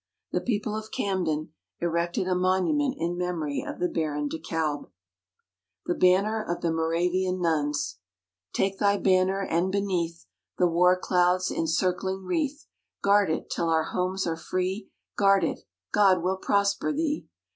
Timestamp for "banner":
5.93-6.41, 8.97-9.45